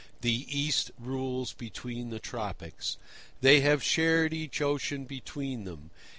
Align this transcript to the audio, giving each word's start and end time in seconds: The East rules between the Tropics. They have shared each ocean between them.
The 0.21 0.47
East 0.49 0.89
rules 0.97 1.53
between 1.53 2.09
the 2.09 2.17
Tropics. 2.19 2.97
They 3.41 3.59
have 3.61 3.83
shared 3.83 4.33
each 4.33 4.59
ocean 4.59 5.05
between 5.05 5.63
them. 5.65 5.91